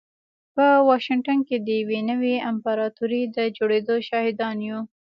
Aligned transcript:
په 0.55 0.65
واشنګټن 0.87 1.37
کې 1.47 1.57
د 1.67 1.67
يوې 1.81 1.99
نوې 2.09 2.35
امپراتورۍ 2.51 3.23
د 3.35 3.37
جوړېدو 3.57 3.95
شاهدان 4.07 4.57
يو. 4.69 4.79